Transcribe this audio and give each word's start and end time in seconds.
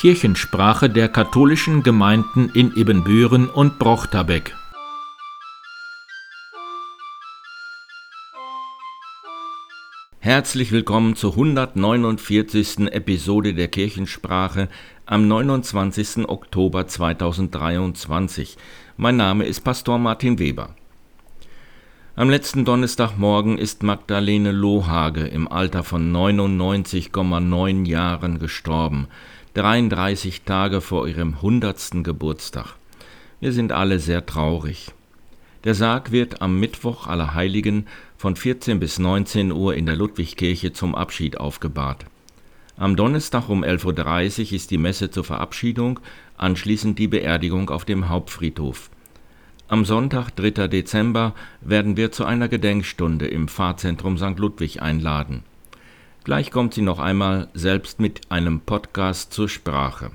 Kirchensprache 0.00 0.88
der 0.88 1.10
katholischen 1.10 1.82
Gemeinden 1.82 2.48
in 2.54 2.74
Ibbenbüren 2.74 3.50
und 3.50 3.78
Brochterbeck. 3.78 4.56
Herzlich 10.20 10.72
willkommen 10.72 11.16
zur 11.16 11.32
149. 11.32 12.90
Episode 12.90 13.52
der 13.52 13.68
Kirchensprache 13.68 14.70
am 15.04 15.28
29. 15.28 16.26
Oktober 16.26 16.86
2023. 16.86 18.56
Mein 18.96 19.18
Name 19.18 19.44
ist 19.44 19.60
Pastor 19.60 19.98
Martin 19.98 20.38
Weber. 20.38 20.76
Am 22.16 22.28
letzten 22.28 22.64
Donnerstagmorgen 22.64 23.56
ist 23.56 23.82
Magdalene 23.82 24.52
Lohage 24.52 25.26
im 25.26 25.46
Alter 25.46 25.84
von 25.84 26.10
99,9 26.10 27.86
Jahren 27.86 28.38
gestorben, 28.38 29.06
33 29.54 30.42
Tage 30.42 30.80
vor 30.80 31.08
ihrem 31.08 31.34
100. 31.34 32.04
Geburtstag. 32.04 32.76
Wir 33.40 33.52
sind 33.52 33.72
alle 33.72 33.98
sehr 33.98 34.24
traurig. 34.24 34.92
Der 35.64 35.74
Sarg 35.74 36.12
wird 36.12 36.40
am 36.40 36.60
Mittwoch 36.60 37.08
aller 37.08 37.34
Heiligen 37.34 37.88
von 38.16 38.36
14 38.36 38.78
bis 38.78 39.00
19 39.00 39.50
Uhr 39.50 39.74
in 39.74 39.86
der 39.86 39.96
Ludwigkirche 39.96 40.72
zum 40.72 40.94
Abschied 40.94 41.38
aufgebahrt. 41.38 42.06
Am 42.76 42.94
Donnerstag 42.94 43.48
um 43.48 43.64
11.30 43.64 44.46
Uhr 44.46 44.52
ist 44.52 44.70
die 44.70 44.78
Messe 44.78 45.10
zur 45.10 45.24
Verabschiedung, 45.24 45.98
anschließend 46.36 46.96
die 47.00 47.08
Beerdigung 47.08 47.70
auf 47.70 47.84
dem 47.84 48.08
Hauptfriedhof. 48.08 48.88
Am 49.66 49.84
Sonntag, 49.84 50.30
3. 50.36 50.68
Dezember, 50.68 51.34
werden 51.60 51.96
wir 51.96 52.12
zu 52.12 52.24
einer 52.24 52.46
Gedenkstunde 52.46 53.26
im 53.26 53.48
Pfarrzentrum 53.48 54.16
St. 54.16 54.38
Ludwig 54.38 54.80
einladen. 54.80 55.42
Gleich 56.24 56.50
kommt 56.50 56.74
sie 56.74 56.82
noch 56.82 56.98
einmal 56.98 57.48
selbst 57.54 57.98
mit 57.98 58.30
einem 58.30 58.60
Podcast 58.60 59.32
zur 59.32 59.48
Sprache. 59.48 60.10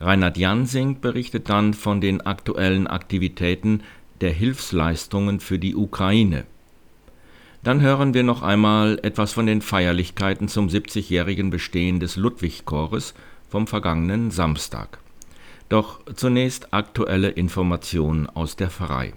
Reinhard 0.00 0.36
Jansing 0.36 1.00
berichtet 1.00 1.48
dann 1.48 1.72
von 1.74 2.00
den 2.00 2.20
aktuellen 2.20 2.86
Aktivitäten 2.86 3.82
der 4.20 4.30
Hilfsleistungen 4.30 5.40
für 5.40 5.58
die 5.58 5.74
Ukraine. 5.74 6.44
Dann 7.62 7.80
hören 7.80 8.14
wir 8.14 8.22
noch 8.22 8.42
einmal 8.42 9.00
etwas 9.02 9.32
von 9.32 9.46
den 9.46 9.62
Feierlichkeiten 9.62 10.48
zum 10.48 10.68
70-jährigen 10.68 11.50
Bestehen 11.50 11.98
des 11.98 12.16
Ludwig-Chores 12.16 13.14
vom 13.48 13.66
vergangenen 13.66 14.30
Samstag. 14.30 14.98
Doch 15.68 16.00
zunächst 16.14 16.72
aktuelle 16.72 17.30
Informationen 17.30 18.28
aus 18.28 18.54
der 18.54 18.70
Pfarrei. 18.70 19.12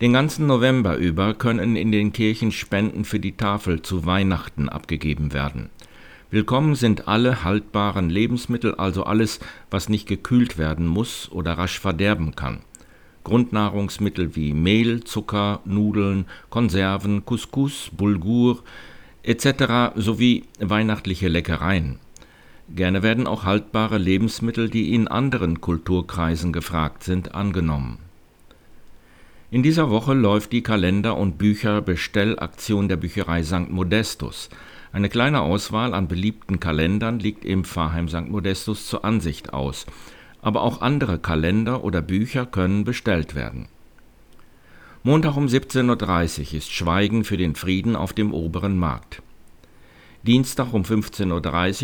Den 0.00 0.12
ganzen 0.12 0.48
November 0.48 0.96
über 0.96 1.34
können 1.34 1.76
in 1.76 1.92
den 1.92 2.12
Kirchen 2.12 2.50
Spenden 2.50 3.04
für 3.04 3.20
die 3.20 3.36
Tafel 3.36 3.82
zu 3.82 4.04
Weihnachten 4.04 4.68
abgegeben 4.68 5.32
werden. 5.32 5.70
Willkommen 6.32 6.74
sind 6.74 7.06
alle 7.06 7.44
haltbaren 7.44 8.10
Lebensmittel, 8.10 8.74
also 8.74 9.04
alles, 9.04 9.38
was 9.70 9.88
nicht 9.88 10.08
gekühlt 10.08 10.58
werden 10.58 10.88
muss 10.88 11.30
oder 11.30 11.52
rasch 11.52 11.78
verderben 11.78 12.34
kann. 12.34 12.62
Grundnahrungsmittel 13.22 14.34
wie 14.34 14.52
Mehl, 14.52 15.04
Zucker, 15.04 15.60
Nudeln, 15.64 16.26
Konserven, 16.50 17.24
Couscous, 17.24 17.90
Bulgur 17.96 18.64
etc. 19.22 19.94
sowie 19.94 20.42
weihnachtliche 20.58 21.28
Leckereien. 21.28 22.00
Gerne 22.68 23.04
werden 23.04 23.28
auch 23.28 23.44
haltbare 23.44 23.98
Lebensmittel, 23.98 24.68
die 24.68 24.92
in 24.92 25.06
anderen 25.06 25.60
Kulturkreisen 25.60 26.52
gefragt 26.52 27.04
sind, 27.04 27.36
angenommen. 27.36 28.03
In 29.54 29.62
dieser 29.62 29.88
Woche 29.88 30.14
läuft 30.14 30.50
die 30.50 30.64
Kalender- 30.64 31.16
und 31.16 31.38
Bücherbestellaktion 31.38 32.88
der 32.88 32.96
Bücherei 32.96 33.44
St. 33.44 33.70
Modestus. 33.70 34.48
Eine 34.92 35.08
kleine 35.08 35.42
Auswahl 35.42 35.94
an 35.94 36.08
beliebten 36.08 36.58
Kalendern 36.58 37.20
liegt 37.20 37.44
im 37.44 37.62
Pfarrheim 37.62 38.08
St. 38.08 38.28
Modestus 38.28 38.88
zur 38.88 39.04
Ansicht 39.04 39.52
aus, 39.52 39.86
aber 40.42 40.62
auch 40.62 40.80
andere 40.80 41.20
Kalender 41.20 41.84
oder 41.84 42.02
Bücher 42.02 42.46
können 42.46 42.82
bestellt 42.82 43.36
werden. 43.36 43.68
Montag 45.04 45.36
um 45.36 45.46
17.30 45.46 46.40
Uhr 46.40 46.54
ist 46.54 46.72
Schweigen 46.72 47.22
für 47.22 47.36
den 47.36 47.54
Frieden 47.54 47.94
auf 47.94 48.12
dem 48.12 48.34
oberen 48.34 48.76
Markt. 48.76 49.22
Dienstag 50.24 50.74
um 50.74 50.82
15.30 50.82 51.30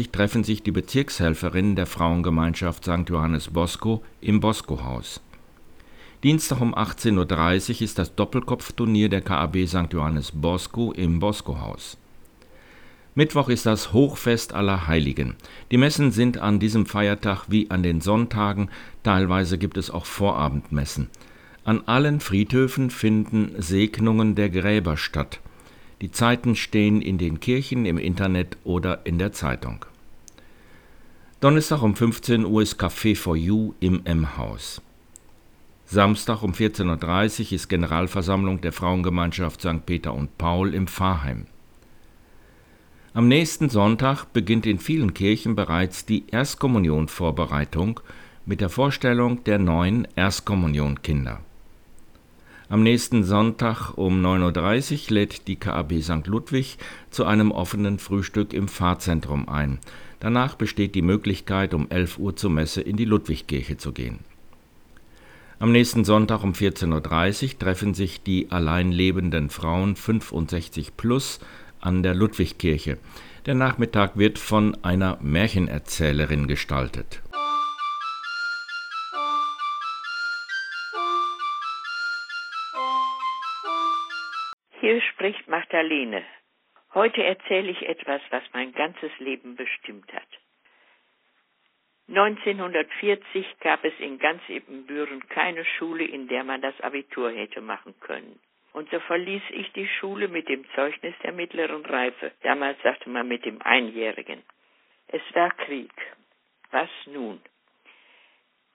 Uhr 0.06 0.10
treffen 0.10 0.42
sich 0.42 0.64
die 0.64 0.72
Bezirkshelferinnen 0.72 1.76
der 1.76 1.86
Frauengemeinschaft 1.86 2.82
St. 2.82 3.08
Johannes 3.08 3.46
Bosco 3.46 4.02
im 4.20 4.40
Bosco-Haus. 4.40 5.20
Dienstag 6.22 6.60
um 6.60 6.74
18.30 6.74 7.76
Uhr 7.76 7.80
ist 7.80 7.98
das 7.98 8.14
Doppelkopfturnier 8.14 9.08
der 9.08 9.22
KAB 9.22 9.66
St. 9.66 9.90
Johannes 9.90 10.32
Bosco 10.32 10.92
im 10.92 11.18
Bosco-Haus. 11.18 11.96
Mittwoch 13.14 13.48
ist 13.48 13.64
das 13.64 13.94
Hochfest 13.94 14.52
aller 14.52 14.86
Heiligen. 14.86 15.36
Die 15.70 15.78
Messen 15.78 16.10
sind 16.10 16.36
an 16.36 16.58
diesem 16.58 16.84
Feiertag 16.84 17.46
wie 17.48 17.70
an 17.70 17.82
den 17.82 18.02
Sonntagen, 18.02 18.68
teilweise 19.02 19.56
gibt 19.56 19.78
es 19.78 19.90
auch 19.90 20.04
Vorabendmessen. 20.04 21.08
An 21.64 21.84
allen 21.86 22.20
Friedhöfen 22.20 22.90
finden 22.90 23.54
Segnungen 23.56 24.34
der 24.34 24.50
Gräber 24.50 24.98
statt. 24.98 25.40
Die 26.02 26.10
Zeiten 26.10 26.54
stehen 26.54 27.00
in 27.00 27.16
den 27.16 27.40
Kirchen, 27.40 27.86
im 27.86 27.96
Internet 27.96 28.58
oder 28.64 29.06
in 29.06 29.18
der 29.18 29.32
Zeitung. 29.32 29.86
Donnerstag 31.40 31.80
um 31.80 31.96
15 31.96 32.44
Uhr 32.44 32.60
ist 32.60 32.78
Café 32.78 33.16
for 33.16 33.36
You 33.36 33.72
im 33.80 34.02
M-Haus. 34.04 34.82
Samstag 35.92 36.44
um 36.44 36.52
14.30 36.52 37.46
Uhr 37.46 37.52
ist 37.54 37.68
Generalversammlung 37.68 38.60
der 38.60 38.70
Frauengemeinschaft 38.70 39.60
St. 39.60 39.84
Peter 39.86 40.14
und 40.14 40.38
Paul 40.38 40.72
im 40.72 40.86
Pfarrheim. 40.86 41.46
Am 43.12 43.26
nächsten 43.26 43.68
Sonntag 43.70 44.26
beginnt 44.32 44.66
in 44.66 44.78
vielen 44.78 45.14
Kirchen 45.14 45.56
bereits 45.56 46.06
die 46.06 46.28
Erstkommunionvorbereitung 46.30 47.98
mit 48.46 48.60
der 48.60 48.68
Vorstellung 48.68 49.42
der 49.42 49.58
neuen 49.58 50.06
Erstkommunionkinder. 50.14 51.40
Am 52.68 52.84
nächsten 52.84 53.24
Sonntag 53.24 53.98
um 53.98 54.24
9.30 54.24 54.92
Uhr 55.08 55.14
lädt 55.16 55.48
die 55.48 55.56
KAB 55.56 56.02
St. 56.02 56.28
Ludwig 56.28 56.78
zu 57.10 57.24
einem 57.24 57.50
offenen 57.50 57.98
Frühstück 57.98 58.52
im 58.52 58.68
Pfarrzentrum 58.68 59.48
ein. 59.48 59.80
Danach 60.20 60.54
besteht 60.54 60.94
die 60.94 61.02
Möglichkeit, 61.02 61.74
um 61.74 61.90
11 61.90 62.20
Uhr 62.20 62.36
zur 62.36 62.50
Messe 62.50 62.80
in 62.80 62.96
die 62.96 63.06
Ludwigkirche 63.06 63.76
zu 63.76 63.90
gehen. 63.90 64.20
Am 65.62 65.72
nächsten 65.72 66.04
Sonntag 66.04 66.42
um 66.42 66.52
14.30 66.52 67.52
Uhr 67.52 67.58
treffen 67.58 67.92
sich 67.92 68.22
die 68.22 68.50
allein 68.50 68.92
lebenden 68.92 69.50
Frauen 69.50 69.94
65 69.94 70.96
plus 70.96 71.38
an 71.82 72.02
der 72.02 72.14
Ludwigkirche. 72.14 72.96
Der 73.44 73.54
Nachmittag 73.54 74.16
wird 74.16 74.38
von 74.38 74.74
einer 74.82 75.18
Märchenerzählerin 75.20 76.46
gestaltet. 76.46 77.20
Hier 84.80 85.02
spricht 85.12 85.46
Magdalene. 85.46 86.22
Heute 86.94 87.22
erzähle 87.22 87.70
ich 87.70 87.82
etwas, 87.82 88.22
was 88.30 88.42
mein 88.54 88.72
ganzes 88.72 89.10
Leben 89.18 89.56
bestimmt 89.56 90.10
hat. 90.14 90.39
1940 92.10 93.60
gab 93.60 93.84
es 93.84 93.92
in 94.00 94.18
ganz 94.18 94.42
Ebenbüren 94.48 95.26
keine 95.28 95.64
Schule, 95.64 96.04
in 96.04 96.26
der 96.26 96.42
man 96.42 96.60
das 96.60 96.78
Abitur 96.80 97.30
hätte 97.30 97.60
machen 97.60 97.94
können. 98.00 98.40
Und 98.72 98.90
so 98.90 98.98
verließ 99.00 99.42
ich 99.50 99.72
die 99.72 99.86
Schule 99.86 100.26
mit 100.28 100.48
dem 100.48 100.64
Zeugnis 100.74 101.14
der 101.22 101.32
mittleren 101.32 101.84
Reife. 101.86 102.32
Damals 102.42 102.82
sagte 102.82 103.08
man 103.10 103.28
mit 103.28 103.44
dem 103.44 103.62
Einjährigen. 103.62 104.42
Es 105.06 105.22
war 105.34 105.50
Krieg. 105.50 105.92
Was 106.72 106.90
nun? 107.06 107.40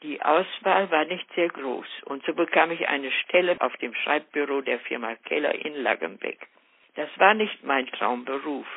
Die 0.03 0.21
Auswahl 0.21 0.89
war 0.91 1.05
nicht 1.05 1.27
sehr 1.33 1.49
groß 1.49 1.87
und 2.05 2.23
so 2.25 2.33
bekam 2.33 2.71
ich 2.71 2.87
eine 2.87 3.11
Stelle 3.11 3.59
auf 3.59 3.75
dem 3.77 3.93
Schreibbüro 3.93 4.61
der 4.61 4.79
Firma 4.79 5.15
Keller 5.15 5.55
in 5.55 5.75
Laggenbeck. 5.75 6.47
Das 6.95 7.09
war 7.17 7.33
nicht 7.33 7.63
mein 7.63 7.87
Traumberuf. 7.87 8.67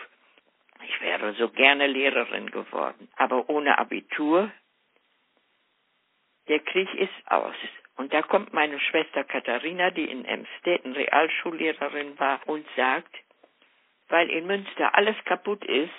Ich 0.85 1.01
wäre 1.01 1.35
so 1.35 1.49
gerne 1.49 1.87
Lehrerin 1.87 2.51
geworden, 2.51 3.09
aber 3.17 3.49
ohne 3.49 3.79
Abitur. 3.79 4.51
Der 6.49 6.61
Krieg 6.61 6.93
ist 6.95 7.31
aus. 7.31 7.55
Und 7.97 8.13
da 8.13 8.23
kommt 8.23 8.53
meine 8.53 8.79
Schwester 8.79 9.25
Katharina, 9.25 9.91
die 9.91 10.05
in 10.05 10.25
Emstetten 10.25 10.93
Realschullehrerin 10.93 12.19
war, 12.19 12.41
und 12.47 12.67
sagt, 12.77 13.15
weil 14.09 14.31
in 14.31 14.47
Münster 14.47 14.95
alles 14.95 15.17
kaputt 15.25 15.65
ist, 15.65 15.91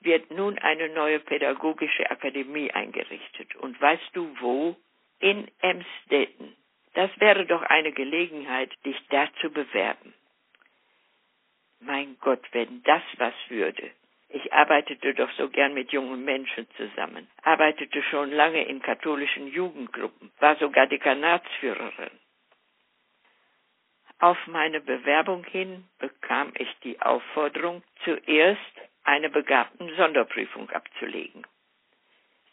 wird 0.00 0.30
nun 0.30 0.58
eine 0.58 0.88
neue 0.90 1.18
pädagogische 1.18 2.10
Akademie 2.10 2.70
eingerichtet. 2.70 3.56
Und 3.56 3.80
weißt 3.80 4.10
du 4.12 4.34
wo? 4.40 4.76
In 5.18 5.50
Emstetten. 5.60 6.56
Das 6.94 7.10
wäre 7.18 7.44
doch 7.44 7.62
eine 7.62 7.92
Gelegenheit, 7.92 8.72
dich 8.84 8.96
da 9.08 9.28
zu 9.40 9.50
bewerben. 9.50 10.14
Mein 11.80 12.16
Gott, 12.20 12.44
wenn 12.52 12.82
das 12.84 13.02
was 13.18 13.34
würde. 13.48 13.90
Ich 14.30 14.52
arbeitete 14.52 15.14
doch 15.14 15.30
so 15.32 15.48
gern 15.48 15.72
mit 15.72 15.90
jungen 15.90 16.24
Menschen 16.24 16.68
zusammen, 16.76 17.28
arbeitete 17.42 18.02
schon 18.02 18.30
lange 18.30 18.62
in 18.66 18.82
katholischen 18.82 19.48
Jugendgruppen, 19.48 20.30
war 20.38 20.56
sogar 20.56 20.86
Dekanatsführerin. 20.86 22.10
Auf 24.20 24.36
meine 24.46 24.80
Bewerbung 24.80 25.44
hin 25.44 25.84
bekam 25.98 26.52
ich 26.58 26.68
die 26.82 27.00
Aufforderung, 27.00 27.82
zuerst 28.04 28.60
eine 29.04 29.30
begabten 29.30 29.94
Sonderprüfung 29.96 30.68
abzulegen. 30.70 31.46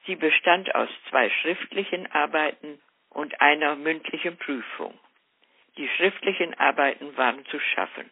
Sie 0.05 0.15
bestand 0.15 0.73
aus 0.75 0.89
zwei 1.09 1.29
schriftlichen 1.29 2.09
Arbeiten 2.11 2.79
und 3.09 3.41
einer 3.41 3.75
mündlichen 3.75 4.37
Prüfung. 4.37 4.97
Die 5.77 5.89
schriftlichen 5.89 6.53
Arbeiten 6.53 7.17
waren 7.17 7.45
zu 7.47 7.59
schaffen, 7.59 8.09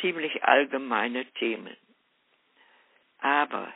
ziemlich 0.00 0.44
allgemeine 0.44 1.26
Themen. 1.32 1.76
Aber 3.20 3.72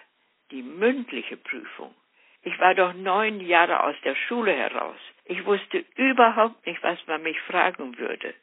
die 0.50 0.62
mündliche 0.62 1.36
Prüfung, 1.36 1.94
ich 2.42 2.58
war 2.58 2.74
doch 2.74 2.92
neun 2.94 3.40
Jahre 3.40 3.82
aus 3.82 3.96
der 4.04 4.14
Schule 4.14 4.52
heraus, 4.52 4.98
ich 5.24 5.44
wusste 5.46 5.84
überhaupt 5.96 6.66
nicht, 6.66 6.82
was 6.82 6.98
man 7.06 7.22
mich 7.22 7.40
fragen 7.42 7.96
würde. 7.98 8.34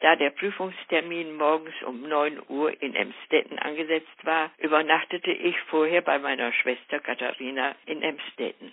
Da 0.00 0.14
der 0.14 0.30
Prüfungstermin 0.30 1.36
morgens 1.36 1.74
um 1.82 2.02
neun 2.02 2.42
Uhr 2.48 2.82
in 2.82 2.94
Emstetten 2.94 3.58
angesetzt 3.58 4.24
war, 4.24 4.50
übernachtete 4.58 5.32
ich 5.32 5.58
vorher 5.62 6.02
bei 6.02 6.18
meiner 6.18 6.52
Schwester 6.52 7.00
Katharina 7.00 7.74
in 7.86 8.02
Emstetten. 8.02 8.72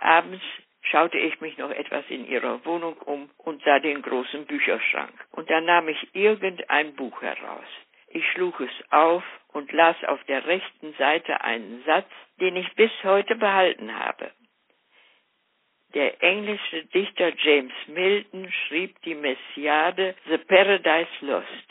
Abends 0.00 0.42
schaute 0.82 1.18
ich 1.18 1.40
mich 1.40 1.58
noch 1.58 1.70
etwas 1.70 2.04
in 2.08 2.26
ihrer 2.26 2.64
Wohnung 2.64 2.96
um 2.98 3.30
und 3.36 3.62
sah 3.62 3.78
den 3.78 4.02
großen 4.02 4.46
Bücherschrank. 4.46 5.12
Und 5.30 5.48
da 5.48 5.60
nahm 5.60 5.88
ich 5.88 6.14
irgendein 6.14 6.94
Buch 6.96 7.22
heraus. 7.22 7.66
Ich 8.18 8.28
schlug 8.32 8.58
es 8.58 8.90
auf 8.90 9.22
und 9.52 9.70
las 9.70 9.96
auf 10.02 10.22
der 10.24 10.44
rechten 10.44 10.92
Seite 10.94 11.40
einen 11.42 11.84
Satz, 11.84 12.10
den 12.40 12.56
ich 12.56 12.68
bis 12.74 12.90
heute 13.04 13.36
behalten 13.36 13.96
habe. 13.96 14.32
Der 15.94 16.20
englische 16.20 16.84
Dichter 16.86 17.32
James 17.36 17.72
Milton 17.86 18.50
schrieb 18.50 19.00
die 19.02 19.14
Messiade 19.14 20.16
The 20.26 20.38
Paradise 20.38 21.12
Lost. 21.20 21.68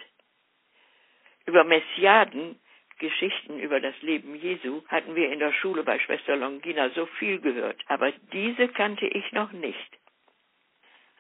Über 1.46 1.66
Messiaden, 1.66 2.58
Geschichten 2.98 3.60
über 3.60 3.82
das 3.82 4.02
Leben 4.02 4.34
Jesu, 4.36 4.84
hatten 4.88 5.16
wir 5.16 5.30
in 5.34 5.40
der 5.40 5.52
Schule 5.52 5.84
bei 5.84 6.00
Schwester 6.00 6.38
Longina 6.38 6.92
so 6.92 7.08
viel 7.20 7.42
gehört, 7.42 7.84
aber 7.88 8.14
diese 8.32 8.70
kannte 8.70 9.06
ich 9.06 9.34
noch 9.34 9.52
nicht. 9.52 9.98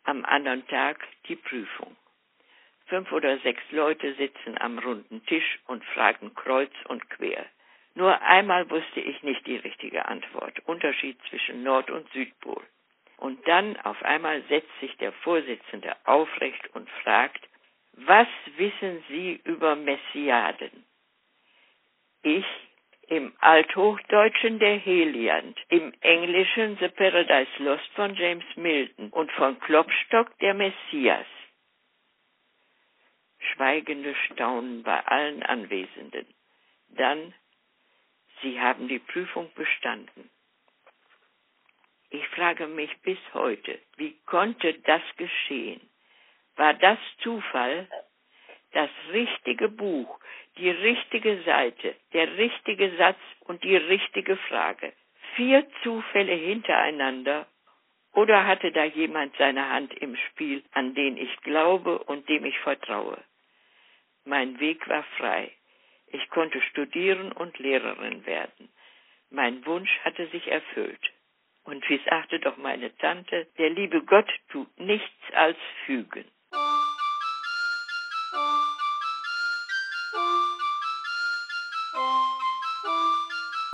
Am 0.05 0.23
anderen 0.23 0.65
Tag 0.67 1.05
die 1.27 1.35
Prüfung. 1.35 1.97
Fünf 2.87 3.11
oder 3.11 3.37
sechs 3.39 3.61
Leute 3.71 4.13
sitzen 4.15 4.57
am 4.59 4.79
runden 4.79 5.25
Tisch 5.25 5.59
und 5.67 5.83
fragen 5.85 6.33
kreuz 6.35 6.71
und 6.87 7.09
quer. 7.09 7.45
Nur 7.95 8.21
einmal 8.21 8.69
wusste 8.69 8.99
ich 8.99 9.23
nicht 9.23 9.45
die 9.47 9.57
richtige 9.57 10.05
Antwort. 10.05 10.59
Unterschied 10.65 11.17
zwischen 11.29 11.63
Nord- 11.63 11.89
und 11.89 12.07
Südpol. 12.11 12.63
Und 13.17 13.45
dann 13.47 13.75
auf 13.77 14.01
einmal 14.03 14.41
setzt 14.43 14.79
sich 14.79 14.95
der 14.97 15.11
Vorsitzende 15.11 15.95
aufrecht 16.05 16.69
und 16.75 16.89
fragt, 17.03 17.47
was 17.93 18.27
wissen 18.57 19.03
Sie 19.09 19.41
über 19.43 19.75
Messiaden? 19.75 20.85
Ich 22.21 22.45
im 23.07 23.33
Althochdeutschen 23.39 24.59
der 24.59 24.77
Heliant, 24.77 25.57
im 25.69 25.93
Englischen 26.01 26.77
The 26.79 26.89
Paradise 26.89 27.51
Lost 27.57 27.89
von 27.95 28.13
James 28.15 28.45
Milton 28.55 29.09
und 29.09 29.31
von 29.31 29.59
Klopstock 29.59 30.37
der 30.39 30.53
Messias. 30.53 31.25
Schweigende 33.53 34.15
Staunen 34.25 34.83
bei 34.83 34.99
allen 35.05 35.43
Anwesenden. 35.43 36.25
Dann, 36.89 37.33
Sie 38.41 38.59
haben 38.59 38.87
die 38.87 38.99
Prüfung 38.99 39.51
bestanden. 39.55 40.29
Ich 42.09 42.27
frage 42.29 42.67
mich 42.67 42.95
bis 43.01 43.17
heute, 43.33 43.79
wie 43.97 44.15
konnte 44.25 44.73
das 44.85 45.01
geschehen? 45.17 45.81
War 46.55 46.73
das 46.73 46.97
Zufall? 47.19 47.87
Das 48.71 48.89
richtige 49.11 49.69
Buch, 49.69 50.19
die 50.57 50.69
richtige 50.69 51.41
Seite, 51.43 51.95
der 52.13 52.37
richtige 52.37 52.95
Satz 52.97 53.19
und 53.41 53.63
die 53.63 53.75
richtige 53.75 54.37
Frage. 54.37 54.93
Vier 55.35 55.67
Zufälle 55.83 56.33
hintereinander 56.33 57.47
oder 58.13 58.45
hatte 58.47 58.71
da 58.71 58.83
jemand 58.83 59.35
seine 59.37 59.69
Hand 59.69 59.93
im 59.93 60.15
Spiel, 60.15 60.63
an 60.71 60.95
den 60.95 61.17
ich 61.17 61.35
glaube 61.41 61.99
und 61.99 62.27
dem 62.29 62.45
ich 62.45 62.57
vertraue? 62.59 63.17
Mein 64.27 64.59
Weg 64.59 64.85
war 64.89 65.03
frei. 65.17 65.53
Ich 66.07 66.29
konnte 66.31 66.61
studieren 66.61 67.31
und 67.31 67.57
Lehrerin 67.59 68.25
werden. 68.25 68.67
Mein 69.29 69.65
Wunsch 69.65 69.89
hatte 70.03 70.27
sich 70.27 70.47
erfüllt. 70.47 70.99
Und 71.63 71.87
wie 71.89 72.01
sagte 72.09 72.37
doch 72.41 72.57
meine 72.57 72.93
Tante, 72.97 73.47
der 73.57 73.69
liebe 73.69 74.03
Gott 74.03 74.29
tut 74.49 74.77
nichts 74.77 75.33
als 75.33 75.57
fügen. 75.85 76.25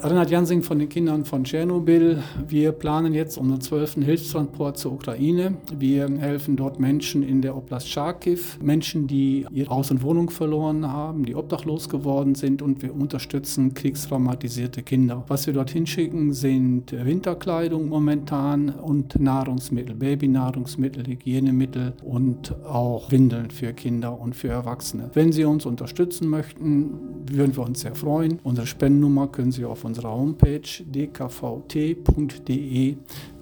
Renat 0.06 0.30
Jansing 0.30 0.64
von 0.64 0.80
den 0.80 0.90
Kindern 0.90 1.24
von 1.24 1.46
Tschernobyl. 1.46 2.22
Wir 2.46 2.74
planen 2.74 3.14
jetzt 3.14 3.38
unseren 3.38 3.62
zwölften 3.62 4.02
Hilfstransport 4.02 4.78
zur 4.78 4.92
Ukraine. 4.92 5.56
Wir 5.74 6.10
helfen 6.20 6.58
dort 6.58 6.78
Menschen 6.78 7.24
in 7.24 7.42
der 7.42 7.56
Oblast 7.56 7.88
Charkiw, 7.88 8.42
Menschen, 8.62 9.08
die 9.08 9.46
ihr 9.50 9.70
Haus 9.70 9.92
und 9.92 10.04
Wohnung 10.04 10.30
verloren 10.30 10.92
haben, 10.92 11.24
die 11.24 11.36
obdachlos 11.36 11.88
geworden 11.88 12.36
sind 12.36 12.62
und 12.62 12.82
wir 12.82 12.94
unterstützen 12.94 13.76
kriegstraumatisierte 13.76 14.84
Kinder. 14.84 15.24
Was 15.30 15.48
wir 15.48 15.54
dorthin 15.54 15.88
schicken, 15.88 16.34
sind 16.34 16.92
Winterkleidung 16.92 17.88
momentan 17.88 18.72
und 18.72 19.18
Nahrungsmittel, 19.18 19.96
Babynahrungsmittel, 19.96 21.08
Hygienemittel 21.08 21.94
und 22.04 22.54
auch 22.66 23.10
Windeln 23.10 23.52
für 23.52 23.72
Kinder 23.72 24.20
und 24.20 24.36
für 24.36 24.50
Erwachsene. 24.50 25.12
Wenn 25.14 25.32
Sie 25.32 25.46
uns 25.46 25.66
unterstützen 25.66 26.28
möchten, 26.28 26.90
würden 27.32 27.56
wir 27.56 27.64
uns 27.64 27.80
sehr 27.80 27.96
freuen. 27.96 28.40
Unsere 28.44 28.68
Spendennummer 28.68 29.28
können 29.28 29.54
Sie 29.54 29.64
auf 29.64 29.86
unserer 29.94 30.12
Homepage 30.12 30.84
dkvt.de 30.86 31.76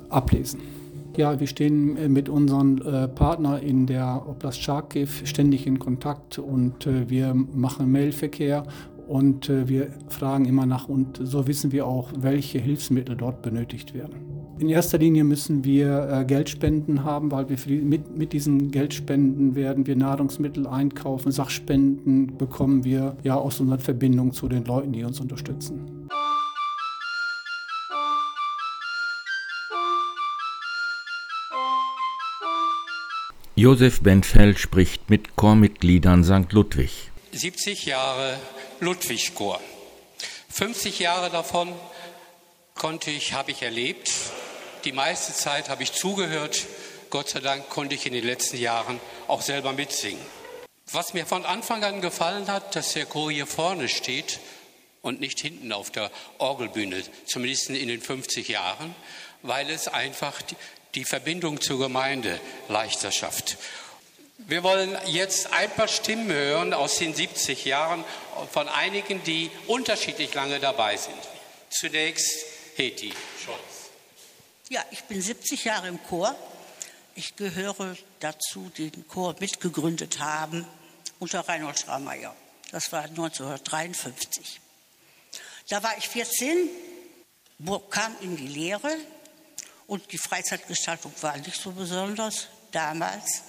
ablesen. 0.10 0.60
Ja, 1.16 1.40
wir 1.40 1.48
stehen 1.48 1.96
äh, 1.96 2.10
mit 2.10 2.28
unseren 2.28 2.82
äh, 2.82 3.08
Partnern 3.08 3.62
in 3.62 3.86
der 3.86 4.26
Oblast 4.28 4.62
Charkiw 4.62 5.08
ständig 5.24 5.66
in 5.66 5.80
Kontakt 5.80 6.40
und 6.40 6.86
äh, 6.88 7.10
wir 7.10 7.34
machen 7.34 7.90
Mailverkehr 7.90 8.64
und 9.08 9.50
äh, 9.50 9.70
wir 9.70 9.88
fragen 10.10 10.44
immer 10.46 10.66
nach 10.66 10.90
und 10.90 11.20
so 11.22 11.48
wissen 11.48 11.72
wir 11.72 11.88
auch, 11.88 12.12
welche 12.18 12.60
Hilfsmittel 12.60 13.16
dort 13.16 13.42
benötigt 13.42 13.94
werden. 13.94 14.42
In 14.62 14.70
erster 14.70 15.00
Linie 15.00 15.24
müssen 15.24 15.64
wir 15.64 16.08
äh, 16.08 16.24
Geldspenden 16.24 17.04
haben, 17.04 17.32
weil 17.32 17.50
wir 17.50 17.58
mit, 17.84 18.16
mit 18.16 18.32
diesen 18.32 18.70
Geldspenden 18.70 19.56
werden 19.56 19.88
wir 19.88 19.96
Nahrungsmittel 19.96 20.68
einkaufen, 20.68 21.32
Sachspenden 21.32 22.38
bekommen 22.38 22.84
wir 22.84 23.18
ja 23.24 23.36
aus 23.36 23.60
unseren 23.60 23.80
Verbindungen 23.80 24.34
zu 24.34 24.48
den 24.48 24.64
Leuten, 24.64 24.92
die 24.92 25.04
uns 25.04 25.20
unterstützen. 25.20 26.08
Josef 33.62 34.02
Benfeld 34.02 34.58
spricht 34.58 35.12
mit 35.12 35.36
Chormitgliedern 35.36 36.24
St. 36.24 36.52
Ludwig. 36.52 37.12
70 37.32 37.86
Jahre 37.86 38.40
Ludwig-Chor. 38.80 39.62
50 40.50 40.98
Jahre 40.98 41.30
davon 41.30 41.72
konnte 42.74 43.12
ich, 43.12 43.34
habe 43.34 43.52
ich 43.52 43.62
erlebt. 43.62 44.12
Die 44.84 44.92
meiste 44.92 45.32
Zeit 45.32 45.70
habe 45.70 45.84
ich 45.84 45.92
zugehört. 45.92 46.66
Gott 47.12 47.30
sei 47.30 47.40
Dank 47.40 47.70
konnte 47.70 47.94
ich 47.94 48.08
in 48.08 48.14
den 48.14 48.26
letzten 48.26 48.58
Jahren 48.58 49.00
auch 49.28 49.44
selber 49.44 49.74
mitsingen. 49.74 50.26
Was 50.92 51.14
mir 51.14 51.28
von 51.28 51.46
Anfang 51.46 51.84
an 51.84 52.02
gefallen 52.02 52.48
hat, 52.48 52.76
dass 52.76 52.94
der 52.94 53.06
Chor 53.06 53.32
hier 53.32 53.46
vorne 53.46 53.90
steht 53.90 54.40
und 55.04 55.20
nicht 55.20 55.40
hinten 55.40 55.72
auf 55.72 55.92
der 55.92 56.10
Orgelbühne, 56.40 57.04
zumindest 57.28 57.70
in 57.70 57.90
den 57.90 58.02
50 58.02 58.48
Jahren, 58.48 58.96
weil 59.44 59.70
es 59.70 59.88
einfach 59.88 60.42
die 60.96 61.06
Verbindung 61.06 61.62
zur 61.62 61.80
Gemeinde 61.80 62.40
leichter 62.68 63.12
schafft. 63.12 63.58
Wir 64.38 64.64
wollen 64.64 64.98
jetzt 65.06 65.54
ein 65.54 65.70
paar 65.72 65.88
Stimmen 65.88 66.32
hören 66.32 66.74
aus 66.74 66.98
den 66.98 67.14
70 67.14 67.66
Jahren 67.66 68.04
von 68.52 68.68
einigen, 68.68 69.24
die 69.24 69.52
unterschiedlich 69.68 70.34
lange 70.34 70.60
dabei 70.60 70.98
sind. 70.98 71.18
Zunächst 71.70 72.46
Heti 72.76 73.14
Scholz. 73.44 73.60
Ja, 74.70 74.84
ich 74.92 75.04
bin 75.04 75.22
70 75.22 75.64
Jahre 75.66 75.88
im 75.88 76.02
Chor. 76.04 76.36
Ich 77.16 77.36
gehöre 77.36 77.96
dazu, 78.20 78.72
die 78.78 78.90
den 78.90 79.08
Chor 79.08 79.36
mitgegründet 79.40 80.20
haben 80.20 80.66
unter 81.20 81.42
Reinhold 81.42 81.78
Schrammeier. 81.80 82.36
Das 82.72 82.92
war 82.92 83.04
1953. 83.04 84.60
Da 85.70 85.84
war 85.84 85.98
ich 85.98 86.08
14, 86.08 86.70
kam 87.90 88.16
in 88.22 88.38
die 88.38 88.48
Lehre 88.48 88.98
und 89.92 90.10
die 90.14 90.18
Freizeitgestaltung 90.18 91.12
war 91.20 91.36
nicht 91.36 91.62
so 91.62 91.74
besonders 91.74 92.48
damals. 92.72 93.42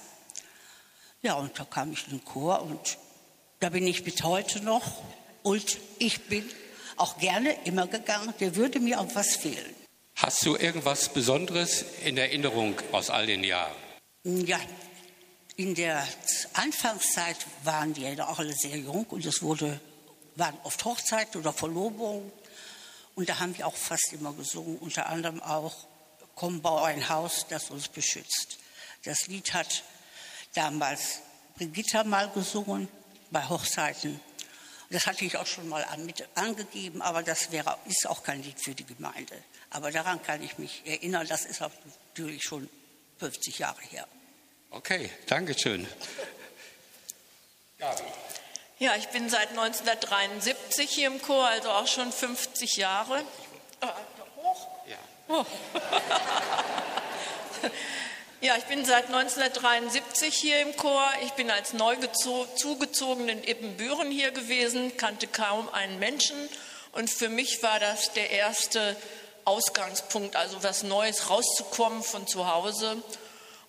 Ja, 1.21 1.35
und 1.35 1.57
da 1.57 1.63
kam 1.63 1.93
ich 1.93 2.03
in 2.09 2.17
den 2.17 2.25
Chor 2.25 2.61
und 2.63 2.97
da 3.61 3.69
bin 3.69 3.87
ich 3.87 4.03
bis 4.03 4.23
heute 4.23 4.59
noch. 4.59 4.83
Und 5.41 5.77
ich 5.99 6.27
bin 6.27 6.43
auch 6.97 7.17
gerne 7.17 7.53
immer 7.63 7.87
gegangen. 7.87 8.33
Der 8.41 8.57
würde 8.57 8.81
mir 8.81 8.99
auch 8.99 9.07
was 9.15 9.37
fehlen. 9.37 9.73
Hast 10.15 10.45
du 10.45 10.57
irgendwas 10.57 11.13
Besonderes 11.13 11.85
in 12.03 12.17
Erinnerung 12.17 12.75
aus 12.91 13.09
all 13.09 13.25
den 13.25 13.45
Jahren? 13.45 13.77
Ja, 14.25 14.59
in 15.55 15.75
der 15.75 16.05
Anfangszeit 16.55 17.37
waren 17.63 17.93
die 17.93 18.01
ja 18.01 18.27
auch 18.27 18.39
alle 18.39 18.53
sehr 18.53 18.75
jung 18.75 19.05
und 19.05 19.25
es 19.25 19.41
wurde, 19.41 19.79
waren 20.35 20.57
oft 20.63 20.83
Hochzeiten 20.83 21.39
oder 21.39 21.53
Verlobungen. 21.53 22.29
Und 23.15 23.29
da 23.29 23.39
haben 23.39 23.57
wir 23.57 23.65
auch 23.65 23.77
fast 23.77 24.11
immer 24.11 24.33
gesungen, 24.33 24.77
unter 24.79 25.05
anderem 25.05 25.41
auch 25.41 25.73
Komm, 26.35 26.61
bau 26.61 26.83
ein 26.83 27.09
Haus, 27.09 27.45
das 27.49 27.69
uns 27.69 27.87
beschützt. 27.87 28.57
Das 29.03 29.27
Lied 29.27 29.53
hat 29.53 29.83
damals 30.53 31.19
Brigitta 31.55 32.03
mal 32.03 32.29
gesungen 32.29 32.87
bei 33.31 33.47
Hochzeiten. 33.47 34.19
Das 34.89 35.07
hatte 35.07 35.25
ich 35.25 35.37
auch 35.37 35.47
schon 35.47 35.69
mal 35.69 35.85
mit 35.97 36.27
angegeben, 36.35 37.01
aber 37.01 37.23
das 37.23 37.51
wäre, 37.51 37.77
ist 37.85 38.07
auch 38.07 38.23
kein 38.23 38.43
Lied 38.43 38.59
für 38.59 38.75
die 38.75 38.85
Gemeinde. 38.85 39.35
Aber 39.71 39.91
daran 39.91 40.21
kann 40.21 40.43
ich 40.43 40.57
mich 40.57 40.83
erinnern, 40.85 41.27
das 41.27 41.45
ist 41.45 41.61
auch 41.61 41.71
natürlich 42.09 42.43
schon 42.43 42.69
50 43.19 43.59
Jahre 43.59 43.81
her. 43.81 44.07
Okay, 44.69 45.09
danke 45.27 45.57
schön. 45.57 45.87
Ja, 48.79 48.95
ich 48.95 49.07
bin 49.09 49.29
seit 49.29 49.49
1973 49.49 50.89
hier 50.89 51.07
im 51.07 51.21
Chor, 51.21 51.47
also 51.47 51.69
auch 51.69 51.87
schon 51.87 52.11
50 52.11 52.77
Jahre. 52.77 53.23
Oh. 55.27 55.45
Ja, 58.41 58.57
ich 58.57 58.65
bin 58.65 58.83
seit 58.83 59.05
1973 59.05 60.35
hier 60.35 60.59
im 60.59 60.75
Chor. 60.75 61.01
Ich 61.23 61.31
bin 61.31 61.49
als 61.49 61.71
neu 61.71 61.95
zugezogen 62.55 63.29
in 63.29 63.41
Ippenbüren 63.41 64.11
hier 64.11 64.31
gewesen, 64.31 64.97
kannte 64.97 65.27
kaum 65.27 65.69
einen 65.69 65.97
Menschen. 65.97 66.35
Und 66.91 67.09
für 67.09 67.29
mich 67.29 67.63
war 67.63 67.79
das 67.79 68.11
der 68.11 68.31
erste 68.31 68.97
Ausgangspunkt, 69.45 70.35
also 70.35 70.61
was 70.61 70.83
Neues 70.83 71.29
rauszukommen 71.29 72.03
von 72.03 72.27
zu 72.27 72.53
Hause. 72.53 73.01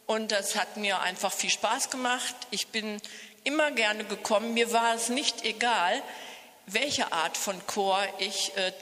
Und 0.07 0.33
das 0.33 0.57
hat 0.57 0.77
mir 0.77 1.01
einfach 1.03 1.33
viel 1.33 1.51
Spaß 1.51 1.91
gemacht. 1.91 2.35
Ich 2.51 2.67
bin 2.67 3.01
immer 3.45 3.71
gerne 3.71 4.05
gekommen. 4.05 4.55
Mir 4.55 4.73
war 4.73 4.97
es 4.97 5.09
nicht 5.09 5.45
egal, 5.45 6.03
welche 6.67 7.13
Art 7.13 7.37
von 7.37 7.67
Chor 7.67 8.03
ich 8.19 8.53
äh, 8.57 8.73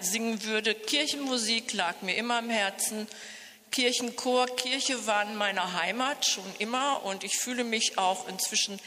singen 0.00 0.44
würde. 0.44 0.74
Kirchenmusik 0.74 1.72
lag 1.72 2.02
mir 2.02 2.16
immer 2.16 2.38
am 2.38 2.50
Herzen. 2.50 3.06
Kirchenchor, 3.70 4.46
Kirche 4.56 5.06
waren 5.06 5.36
meine 5.36 5.80
Heimat 5.80 6.26
schon 6.26 6.44
immer 6.58 7.04
und 7.04 7.22
ich 7.22 7.38
fühle 7.38 7.64
mich 7.64 7.98
auch 7.98 8.28
inzwischen 8.28 8.80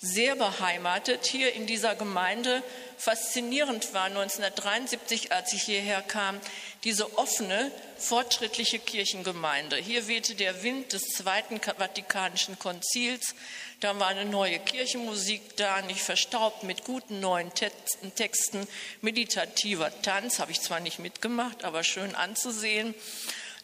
sehr 0.00 0.36
beheimatet 0.36 1.26
hier 1.26 1.52
in 1.54 1.66
dieser 1.66 1.94
Gemeinde. 1.96 2.62
Faszinierend 2.96 3.92
war 3.94 4.04
1973, 4.04 5.32
als 5.32 5.52
ich 5.52 5.62
hierher 5.62 6.02
kam, 6.02 6.40
diese 6.84 7.18
offene, 7.18 7.70
fortschrittliche 7.96 8.78
Kirchengemeinde. 8.78 9.76
Hier 9.76 10.06
wehte 10.06 10.34
der 10.34 10.62
Wind 10.62 10.92
des 10.92 11.02
Zweiten 11.16 11.60
Vatikanischen 11.60 12.58
Konzils. 12.58 13.34
Da 13.80 13.98
war 13.98 14.08
eine 14.08 14.24
neue 14.24 14.58
Kirchenmusik 14.58 15.56
da, 15.56 15.82
nicht 15.82 16.00
verstaubt 16.00 16.62
mit 16.62 16.84
guten 16.84 17.20
neuen 17.20 17.52
Texten, 17.54 18.66
meditativer 19.00 19.90
Tanz, 20.02 20.38
habe 20.38 20.52
ich 20.52 20.60
zwar 20.60 20.80
nicht 20.80 20.98
mitgemacht, 20.98 21.64
aber 21.64 21.82
schön 21.84 22.14
anzusehen. 22.14 22.94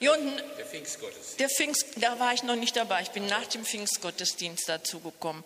Hier 0.01 0.13
unten, 0.13 0.37
der 0.59 0.67
Pfingstgottesdienst. 0.67 1.41
Der 1.41 1.49
Pfingst, 1.49 1.87
da 1.97 2.19
war 2.19 2.35
ich 2.35 2.43
noch 2.43 2.57
nicht 2.57 2.77
dabei. 2.77 3.03
Ich 3.03 3.11
bin 3.11 3.27
nach 3.27 3.47
dem 3.47 3.65
Pfingstgottesdienst 3.65 4.69
dazugekommen. 4.69 5.45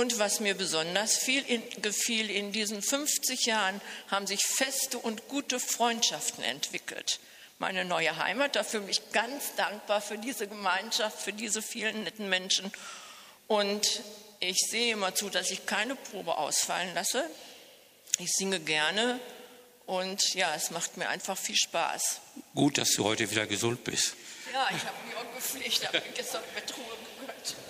Und 0.00 0.18
was 0.18 0.40
mir 0.40 0.54
besonders 0.54 1.18
viel 1.18 1.44
in, 1.46 1.62
gefiel, 1.82 2.30
in 2.30 2.52
diesen 2.52 2.80
50 2.80 3.44
Jahren 3.44 3.82
haben 4.10 4.26
sich 4.26 4.40
feste 4.46 4.96
und 4.96 5.28
gute 5.28 5.60
Freundschaften 5.60 6.42
entwickelt. 6.42 7.20
Meine 7.58 7.84
neue 7.84 8.16
Heimat, 8.16 8.56
dafür 8.56 8.80
bin 8.80 8.88
ich 8.88 9.12
ganz 9.12 9.54
dankbar 9.56 10.00
für 10.00 10.16
diese 10.16 10.46
Gemeinschaft, 10.48 11.20
für 11.20 11.34
diese 11.34 11.60
vielen 11.60 12.04
netten 12.04 12.30
Menschen. 12.30 12.72
Und 13.46 14.00
ich 14.38 14.56
sehe 14.70 14.94
immer 14.94 15.14
zu, 15.14 15.28
dass 15.28 15.50
ich 15.50 15.66
keine 15.66 15.96
Probe 15.96 16.38
ausfallen 16.38 16.94
lasse. 16.94 17.22
Ich 18.20 18.32
singe 18.32 18.58
gerne 18.58 19.20
und 19.84 20.32
ja, 20.32 20.54
es 20.54 20.70
macht 20.70 20.96
mir 20.96 21.10
einfach 21.10 21.36
viel 21.36 21.56
Spaß. 21.56 22.22
Gut, 22.54 22.78
dass 22.78 22.92
du 22.92 23.04
heute 23.04 23.30
wieder 23.30 23.46
gesund 23.46 23.84
bist. 23.84 24.14
Ja, 24.50 24.66
ich 24.74 24.82
habe 24.82 24.96
mich 25.06 25.14
auch 25.14 25.34
gepflegt, 25.34 25.86
habe 25.86 26.02
gestern 26.14 26.42
Bettruhe 26.54 26.86
gehört. 27.18 27.69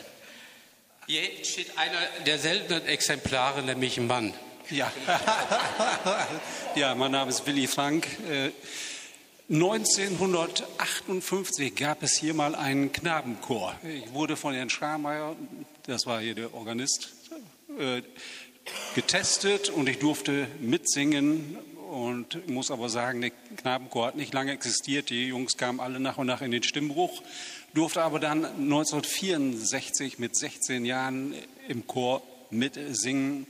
Hier 1.11 1.29
steht 1.43 1.77
einer 1.77 1.99
der 2.25 2.39
seltenen 2.39 2.87
Exemplare, 2.87 3.65
nämlich 3.65 3.99
ein 3.99 4.07
Mann. 4.07 4.33
Ja, 4.71 4.93
ja 6.77 6.95
mein 6.95 7.11
Name 7.11 7.31
ist 7.31 7.45
Willy 7.49 7.67
Frank. 7.67 8.07
1958 9.49 11.67
äh, 11.67 11.71
gab 11.71 12.05
es 12.05 12.17
hier 12.17 12.33
mal 12.33 12.55
einen 12.55 12.93
Knabenchor. 12.93 13.75
Ich 13.83 14.13
wurde 14.13 14.37
von 14.37 14.55
Herrn 14.55 14.71
Scharmeier, 14.71 15.35
das 15.85 16.07
war 16.07 16.21
hier 16.21 16.37
der 16.37 16.55
Organist, 16.55 17.13
äh, 17.77 18.03
getestet 18.95 19.69
und 19.69 19.89
ich 19.89 19.99
durfte 19.99 20.47
mitsingen 20.61 21.59
und 21.91 22.49
muss 22.49 22.71
aber 22.71 22.89
sagen, 22.89 23.21
der 23.21 23.31
Knabenchor 23.31 24.07
hat 24.07 24.15
nicht 24.15 24.33
lange 24.33 24.53
existiert. 24.53 25.11
Die 25.11 25.27
Jungs 25.27 25.57
kamen 25.57 25.81
alle 25.81 25.99
nach 25.99 26.19
und 26.19 26.29
nach 26.29 26.41
in 26.41 26.53
den 26.53 26.63
Stimmbruch, 26.63 27.21
durfte 27.75 28.03
aber 28.03 28.19
dann 28.19 28.45
1964 28.45 30.19
mit 30.19 30.37
16 30.37 30.85
Jahren 30.85 31.35
im 31.69 31.87
Chor 31.87 32.23
mitsingen. 32.51 33.47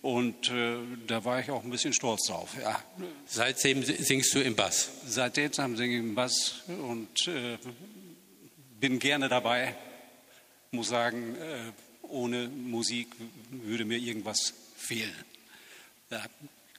Und 0.00 0.50
äh, 0.50 0.76
da 1.06 1.24
war 1.24 1.40
ich 1.40 1.50
auch 1.50 1.64
ein 1.64 1.70
bisschen 1.70 1.92
stolz 1.92 2.26
drauf. 2.28 2.50
Ja. 2.60 2.80
Seitdem 3.26 3.82
singst 3.82 4.34
du 4.34 4.40
im 4.40 4.54
Bass? 4.54 4.90
Seitdem 5.06 5.76
singe 5.76 5.94
ich 5.94 6.00
im 6.00 6.14
Bass 6.14 6.62
und 6.68 7.26
äh, 7.26 7.58
bin 8.78 8.98
gerne 8.98 9.28
dabei. 9.28 9.74
Muss 10.70 10.88
sagen, 10.88 11.34
äh, 11.34 11.72
ohne 12.02 12.48
Musik 12.48 13.08
würde 13.50 13.84
mir 13.84 13.98
irgendwas 13.98 14.54
fehlen. 14.76 15.12
Ja, 16.10 16.24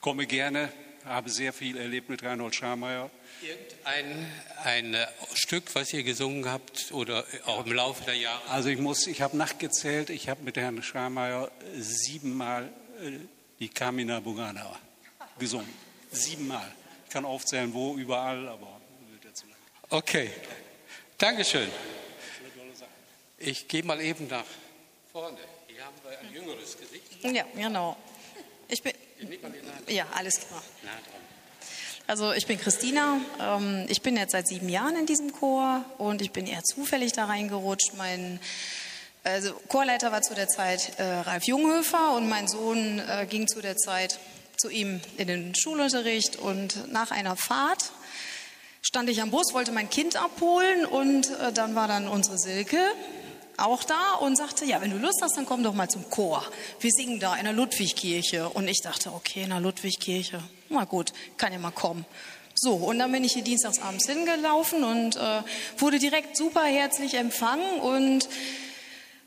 komme 0.00 0.26
gerne 0.26 0.72
habe 1.04 1.30
sehr 1.30 1.52
viel 1.52 1.76
erlebt 1.76 2.08
mit 2.08 2.22
Reinhold 2.22 2.54
Scharmeier. 2.54 3.10
Irgendein 3.42 4.30
ein 4.64 4.94
äh, 4.94 5.06
Stück, 5.34 5.74
was 5.74 5.92
ihr 5.92 6.02
gesungen 6.02 6.48
habt 6.48 6.92
oder 6.92 7.24
auch 7.46 7.64
im 7.64 7.72
Laufe 7.72 8.04
der 8.04 8.14
Jahre? 8.14 8.48
Also 8.48 8.68
ich 8.68 8.78
muss, 8.78 9.06
ich 9.06 9.22
habe 9.22 9.36
nachgezählt, 9.36 10.10
ich 10.10 10.28
habe 10.28 10.42
mit 10.42 10.56
Herrn 10.56 10.82
Scharmeier 10.82 11.50
siebenmal 11.74 12.64
äh, 13.00 13.12
die 13.58 13.68
Kamina 13.68 14.20
Bugana 14.20 14.78
gesungen. 15.38 15.72
Siebenmal. 16.12 16.70
Ich 17.06 17.12
kann 17.12 17.24
aufzählen, 17.24 17.72
wo, 17.72 17.96
überall, 17.96 18.48
aber 18.48 18.80
wird 19.10 19.24
ja 19.24 19.32
zu 19.32 19.46
lang. 19.46 19.56
Okay, 19.88 20.30
Dankeschön. 21.20 21.68
Ich 23.36 23.68
gehe 23.68 23.82
mal 23.82 24.00
eben 24.00 24.26
nach 24.28 24.44
vorne. 25.12 25.36
Hier 25.66 25.84
haben 25.84 25.94
wir 26.02 26.18
ein 26.18 26.32
jüngeres 26.32 26.78
Gesicht. 26.78 27.22
Ja, 27.22 27.44
genau. 27.54 27.96
Ich 28.70 28.82
bin, 28.82 28.92
ja, 29.88 30.06
alles 30.14 30.40
klar. 30.40 30.62
Also 32.06 32.32
ich 32.32 32.46
bin 32.46 32.58
Christina, 32.58 33.20
ähm, 33.40 33.86
ich 33.88 34.02
bin 34.02 34.16
jetzt 34.16 34.32
seit 34.32 34.48
sieben 34.48 34.68
Jahren 34.68 34.96
in 34.96 35.06
diesem 35.06 35.32
Chor 35.32 35.84
und 35.98 36.22
ich 36.22 36.30
bin 36.30 36.46
eher 36.46 36.62
zufällig 36.64 37.12
da 37.12 37.26
reingerutscht. 37.26 37.94
Mein 37.96 38.40
also 39.22 39.52
Chorleiter 39.68 40.12
war 40.12 40.22
zu 40.22 40.34
der 40.34 40.48
Zeit 40.48 40.98
äh, 40.98 41.02
Ralf 41.02 41.44
Junghöfer 41.44 42.16
und 42.16 42.28
mein 42.28 42.48
Sohn 42.48 43.00
äh, 43.00 43.26
ging 43.26 43.48
zu 43.48 43.60
der 43.60 43.76
Zeit 43.76 44.18
zu 44.56 44.70
ihm 44.70 45.00
in 45.16 45.28
den 45.28 45.54
Schulunterricht 45.54 46.36
und 46.36 46.92
nach 46.92 47.10
einer 47.10 47.36
Fahrt 47.36 47.92
stand 48.82 49.10
ich 49.10 49.20
am 49.20 49.30
Bus, 49.30 49.52
wollte 49.52 49.72
mein 49.72 49.90
Kind 49.90 50.16
abholen 50.16 50.86
und 50.86 51.30
äh, 51.30 51.52
dann 51.52 51.74
war 51.74 51.86
dann 51.86 52.08
unsere 52.08 52.38
Silke, 52.38 52.78
auch 53.60 53.84
da 53.84 54.14
und 54.14 54.36
sagte, 54.36 54.64
ja, 54.64 54.80
wenn 54.80 54.90
du 54.90 54.98
Lust 54.98 55.20
hast, 55.22 55.36
dann 55.36 55.46
komm 55.46 55.62
doch 55.62 55.74
mal 55.74 55.88
zum 55.88 56.08
Chor. 56.10 56.44
Wir 56.80 56.90
singen 56.90 57.20
da 57.20 57.36
in 57.36 57.44
der 57.44 57.52
Ludwigkirche. 57.52 58.48
Und 58.48 58.68
ich 58.68 58.80
dachte, 58.82 59.12
okay, 59.12 59.42
in 59.42 59.50
der 59.50 59.60
Ludwigkirche, 59.60 60.42
na 60.68 60.84
gut, 60.84 61.12
kann 61.36 61.52
ja 61.52 61.58
mal 61.58 61.70
kommen. 61.70 62.04
So, 62.54 62.74
und 62.74 62.98
dann 62.98 63.10
bin 63.12 63.24
ich 63.24 63.32
hier 63.32 63.44
dienstagsabends 63.44 64.06
hingelaufen 64.06 64.84
und 64.84 65.16
äh, 65.16 65.42
wurde 65.78 65.98
direkt 65.98 66.36
super 66.36 66.64
herzlich 66.64 67.14
empfangen 67.14 67.80
und 67.80 68.28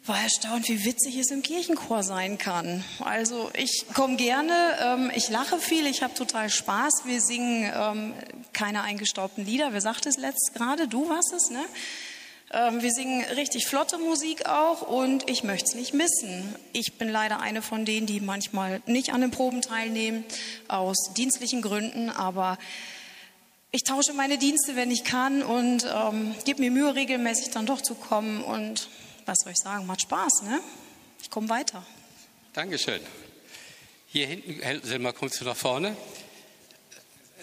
war 0.05 0.21
erstaunt, 0.21 0.67
wie 0.67 0.83
witzig 0.83 1.17
es 1.17 1.31
im 1.31 1.41
Kirchenchor 1.41 2.03
sein 2.03 2.37
kann. 2.37 2.83
Also 2.99 3.49
ich 3.55 3.85
komme 3.93 4.17
gerne, 4.17 4.53
ähm, 4.81 5.11
ich 5.15 5.29
lache 5.29 5.59
viel, 5.59 5.87
ich 5.87 6.03
habe 6.03 6.13
total 6.13 6.49
Spaß. 6.49 7.03
Wir 7.05 7.21
singen 7.21 7.71
ähm, 7.73 8.13
keine 8.51 8.81
eingestaubten 8.81 9.45
Lieder. 9.45 9.71
Wer 9.71 9.81
sagt 9.81 10.05
es 10.05 10.17
letzt 10.17 10.51
gerade? 10.53 10.87
Du 10.89 11.09
warst 11.09 11.33
es, 11.33 11.49
ne? 11.49 11.63
Ähm, 12.53 12.83
wir 12.83 12.91
singen 12.91 13.25
richtig 13.35 13.65
flotte 13.65 13.97
Musik 13.97 14.45
auch 14.45 14.83
und 14.83 15.27
ich 15.27 15.43
möchte 15.43 15.69
es 15.69 15.75
nicht 15.75 15.93
missen. 15.95 16.55
Ich 16.71 16.99
bin 16.99 17.09
leider 17.09 17.39
eine 17.39 17.63
von 17.63 17.83
denen, 17.83 18.05
die 18.05 18.19
manchmal 18.19 18.83
nicht 18.85 19.11
an 19.11 19.21
den 19.21 19.31
Proben 19.31 19.63
teilnehmen, 19.63 20.23
aus 20.67 21.13
dienstlichen 21.17 21.63
Gründen, 21.63 22.11
aber 22.11 22.59
ich 23.71 23.83
tausche 23.83 24.13
meine 24.13 24.37
Dienste, 24.37 24.75
wenn 24.75 24.91
ich 24.91 25.03
kann 25.03 25.41
und 25.41 25.87
ähm, 25.91 26.35
gebe 26.45 26.61
mir 26.61 26.69
Mühe, 26.69 26.93
regelmäßig 26.93 27.49
dann 27.49 27.65
doch 27.65 27.81
zu 27.81 27.95
kommen 27.95 28.43
und 28.43 28.87
was 29.25 29.39
soll 29.39 29.51
ich 29.51 29.57
sagen, 29.57 29.87
macht 29.87 30.01
Spaß, 30.01 30.43
ne? 30.43 30.59
Ich 31.23 31.31
komme 31.31 31.49
weiter. 31.49 31.83
Dankeschön. 32.53 33.01
Hier 34.05 34.27
hinten, 34.27 34.61
Selma, 34.87 35.11
kommst 35.11 35.41
du 35.41 35.45
nach 35.45 35.55
vorne? 35.55 35.97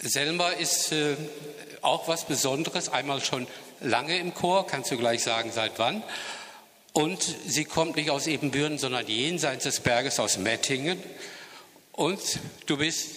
Selma 0.01 0.51
ist 0.51 0.93
äh, 0.93 1.17
auch 1.81 2.07
was 2.07 2.23
Besonderes, 2.23 2.87
einmal 2.87 3.21
schon 3.21 3.45
lange 3.81 4.17
im 4.17 4.33
Chor, 4.33 4.67
kannst 4.67 4.91
du 4.91 4.97
gleich 4.97 5.23
sagen, 5.23 5.51
seit 5.51 5.77
wann. 5.77 6.03
Und 6.93 7.23
sie 7.45 7.65
kommt 7.65 7.95
nicht 7.95 8.09
aus 8.09 8.27
Ebenbüren, 8.27 8.77
sondern 8.77 9.07
jenseits 9.07 9.63
des 9.63 9.79
Berges 9.79 10.19
aus 10.19 10.37
Mettingen. 10.37 11.01
Und 11.91 12.39
du 12.65 12.77
bist. 12.77 13.09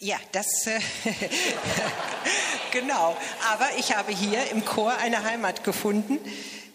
Ja, 0.00 0.16
das 0.32 0.46
äh, 0.66 0.80
genau. 2.72 3.16
Aber 3.52 3.68
ich 3.78 3.96
habe 3.96 4.12
hier 4.12 4.50
im 4.50 4.64
Chor 4.64 4.96
eine 4.98 5.24
Heimat 5.24 5.64
gefunden. 5.64 6.18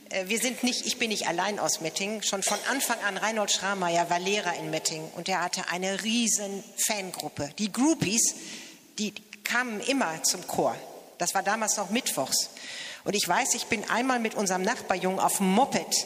Äh, 0.10 0.28
wir 0.28 0.40
sind 0.40 0.64
nicht, 0.64 0.86
ich 0.86 1.00
bin 1.00 1.10
nicht 1.10 1.28
allein 1.28 1.60
aus 1.60 1.82
Mettingen. 1.82 2.24
Schon 2.24 2.44
von 2.44 2.58
Anfang 2.70 3.00
an, 3.08 3.18
Reinhold 3.18 3.52
Schrameyer 3.52 4.10
war 4.10 4.20
Lehrer 4.20 4.56
in 4.60 4.70
Mettingen 4.70 5.10
und 5.16 5.30
er 5.30 5.42
hatte 5.42 5.70
eine 5.70 6.04
riesen 6.04 6.64
Fangruppe. 6.78 7.50
Die 7.60 7.72
Groupies, 7.72 8.36
die 9.00 9.14
kamen 9.44 9.80
immer 9.82 10.22
zum 10.24 10.46
Chor. 10.48 10.76
Das 11.24 11.34
war 11.34 11.42
damals 11.42 11.78
noch 11.78 11.90
mittwochs. 11.90 12.50
Und 13.06 13.16
ich 13.16 13.26
weiß, 13.26 13.54
ich 13.54 13.68
bin 13.68 13.90
einmal 13.90 14.20
mit 14.20 14.36
unserem 14.36 14.62
Nachbarjungen 14.62 15.22
auf 15.22 15.38
dem 15.38 15.54
Moped 15.54 16.06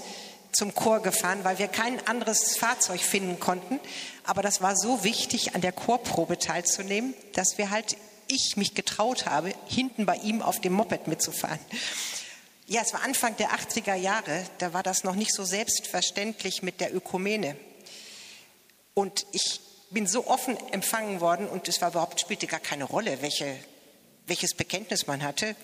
zum 0.52 0.76
Chor 0.76 1.00
gefahren, 1.00 1.40
weil 1.42 1.58
wir 1.58 1.70
kein 1.70 2.06
anderes 2.06 2.56
Fahrzeug 2.56 3.02
finden 3.02 3.40
konnten. 3.40 3.80
Aber 4.26 4.44
das 4.44 4.62
war 4.62 4.78
so 4.78 5.04
wichtig, 5.04 5.56
an 5.56 5.62
der 5.62 5.72
Chorprobe 5.72 6.38
teilzunehmen, 6.38 7.16
dass 7.34 7.58
wir 7.58 7.72
halt, 7.72 7.98
ich 8.28 8.58
mich 8.58 8.76
getraut 8.76 9.26
habe, 9.26 9.56
hinten 9.66 10.06
bei 10.06 10.18
ihm 10.18 10.44
auf 10.44 10.62
dem 10.62 10.74
Moped 10.74 11.08
mitzufahren. 11.08 11.60
Ja, 12.68 12.82
es 12.84 12.94
war 12.94 13.02
Anfang 13.02 13.36
der 13.38 13.50
80er 13.50 13.96
Jahre, 13.96 14.44
da 14.60 14.72
war 14.72 14.84
das 14.84 15.04
noch 15.04 15.16
nicht 15.16 15.34
so 15.34 15.46
selbstverständlich 15.46 16.62
mit 16.62 16.80
der 16.80 16.94
Ökumene. 16.94 17.56
Und 18.94 19.26
ich 19.32 19.62
bin 19.90 20.06
so 20.06 20.28
offen 20.28 20.56
empfangen 20.72 21.22
worden 21.22 21.48
und 21.48 21.68
es 21.68 21.82
war 21.82 21.90
überhaupt, 21.90 22.22
spielte 22.22 22.46
gar 22.46 22.60
keine 22.60 22.84
Rolle, 22.84 23.24
welche, 23.24 23.58
welches 24.28 24.54
Bekenntnis 24.54 25.08
man 25.08 25.24
hatte. 25.24 25.56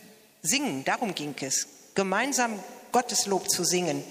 Singen, 0.41 0.83
darum 0.83 1.13
ging 1.13 1.35
es. 1.41 1.67
Gemeinsam 1.95 2.59
Gotteslob 2.91 3.49
zu 3.49 3.63
singen. 3.63 4.03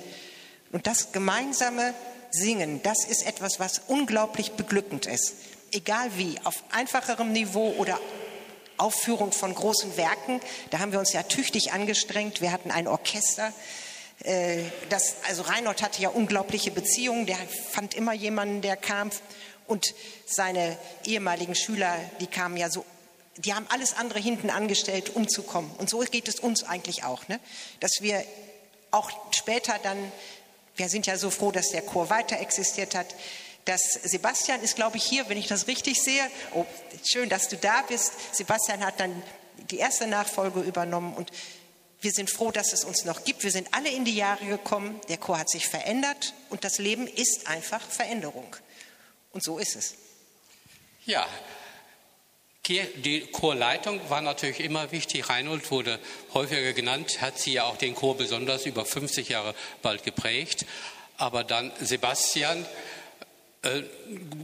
Und 0.70 0.86
das 0.86 1.12
gemeinsame 1.12 1.94
Singen, 2.30 2.82
das 2.82 3.04
ist 3.04 3.26
etwas, 3.26 3.60
was 3.60 3.82
unglaublich 3.88 4.52
beglückend 4.52 5.06
ist. 5.06 5.34
Egal 5.72 6.10
wie, 6.16 6.38
auf 6.44 6.62
einfacherem 6.70 7.32
Niveau 7.32 7.70
oder 7.78 7.98
Aufführung 8.78 9.32
von 9.32 9.54
großen 9.54 9.96
Werken. 9.96 10.40
Da 10.70 10.80
haben 10.80 10.92
wir 10.92 10.98
uns 10.98 11.12
ja 11.12 11.22
tüchtig 11.22 11.72
angestrengt. 11.72 12.40
Wir 12.40 12.52
hatten 12.52 12.70
ein 12.70 12.88
Orchester. 12.88 13.52
Äh, 14.24 14.58
das, 14.88 15.16
also 15.28 15.42
Reinhold 15.42 15.82
hatte 15.82 16.02
ja 16.02 16.08
unglaubliche 16.08 16.70
Beziehungen. 16.70 17.26
Der 17.26 17.38
fand 17.70 17.94
immer 17.94 18.12
jemanden, 18.12 18.60
der 18.60 18.76
kam. 18.76 19.10
Und 19.66 19.94
seine 20.26 20.76
ehemaligen 21.04 21.54
Schüler, 21.54 21.96
die 22.20 22.26
kamen 22.26 22.56
ja 22.56 22.68
so, 22.68 22.84
die 23.36 23.54
haben 23.54 23.66
alles 23.70 23.94
andere 23.94 24.18
hinten 24.18 24.50
angestellt, 24.50 25.14
um 25.14 25.28
zu 25.28 25.42
kommen. 25.42 25.74
Und 25.78 25.88
so 25.88 26.00
geht 26.00 26.28
es 26.28 26.38
uns 26.38 26.64
eigentlich 26.64 27.04
auch, 27.04 27.28
ne? 27.28 27.40
dass 27.80 27.98
wir 28.00 28.24
auch 28.90 29.10
später 29.32 29.78
dann, 29.82 30.12
wir 30.76 30.88
sind 30.88 31.06
ja 31.06 31.16
so 31.16 31.30
froh, 31.30 31.50
dass 31.50 31.70
der 31.70 31.82
Chor 31.82 32.10
weiter 32.10 32.38
existiert 32.40 32.94
hat, 32.94 33.06
dass 33.64 33.80
Sebastian 33.92 34.60
ist, 34.60 34.76
glaube 34.76 34.96
ich, 34.96 35.04
hier, 35.04 35.28
wenn 35.28 35.38
ich 35.38 35.46
das 35.46 35.66
richtig 35.66 36.02
sehe. 36.02 36.28
Oh, 36.52 36.66
schön, 37.04 37.28
dass 37.28 37.48
du 37.48 37.56
da 37.56 37.82
bist. 37.82 38.12
Sebastian 38.32 38.84
hat 38.84 38.98
dann 38.98 39.22
die 39.70 39.78
erste 39.78 40.06
Nachfolge 40.06 40.60
übernommen 40.60 41.14
und 41.14 41.30
wir 42.00 42.10
sind 42.10 42.30
froh, 42.30 42.50
dass 42.50 42.72
es 42.72 42.84
uns 42.84 43.04
noch 43.04 43.22
gibt. 43.22 43.44
Wir 43.44 43.52
sind 43.52 43.72
alle 43.72 43.88
in 43.88 44.04
die 44.04 44.16
Jahre 44.16 44.44
gekommen. 44.44 45.00
Der 45.08 45.18
Chor 45.18 45.38
hat 45.38 45.48
sich 45.48 45.68
verändert 45.68 46.34
und 46.50 46.64
das 46.64 46.78
Leben 46.78 47.06
ist 47.06 47.46
einfach 47.46 47.80
Veränderung. 47.80 48.56
Und 49.30 49.44
so 49.44 49.58
ist 49.58 49.76
es. 49.76 49.94
Ja, 51.06 51.26
die 52.68 53.26
Chorleitung 53.32 54.00
war 54.08 54.20
natürlich 54.20 54.60
immer 54.60 54.92
wichtig. 54.92 55.28
Reinhold 55.28 55.70
wurde 55.72 55.98
häufiger 56.32 56.72
genannt, 56.72 57.20
hat 57.20 57.38
sie 57.38 57.54
ja 57.54 57.64
auch 57.64 57.76
den 57.76 57.94
Chor 57.96 58.16
besonders 58.16 58.66
über 58.66 58.84
50 58.84 59.30
Jahre 59.30 59.54
bald 59.82 60.04
geprägt. 60.04 60.64
Aber 61.16 61.42
dann 61.42 61.72
Sebastian, 61.80 62.64
äh, 63.62 63.82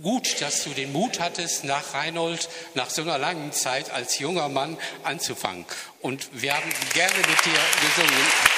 gut, 0.03 0.41
dass 0.41 0.65
du 0.65 0.71
den 0.71 0.93
Mut 0.93 1.21
hattest, 1.21 1.63
nach 1.63 1.95
Reinhold, 1.95 2.49
nach 2.75 2.91
so 2.91 3.03
einer 3.03 3.19
langen 3.19 3.53
Zeit 3.53 3.91
als 3.91 4.19
junger 4.19 4.49
Mann 4.49 4.77
anzufangen. 5.05 5.65
Und 6.01 6.29
wir 6.33 6.57
haben 6.57 6.73
gerne 6.95 7.17
mit 7.19 7.45
dir 7.45 7.61
gesungen. 7.83 8.58